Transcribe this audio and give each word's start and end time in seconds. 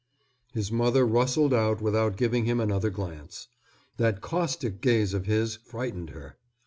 His 0.51 0.71
mother 0.71 1.05
rustled 1.05 1.53
out 1.53 1.79
without 1.79 2.17
giving 2.17 2.45
him 2.45 2.59
another 2.59 2.89
glance. 2.89 3.49
That 3.97 4.19
caustic 4.19 4.81
gaze 4.81 5.13
of 5.13 5.27
his 5.27 5.57
frightened 5.57 6.09
her. 6.09 6.37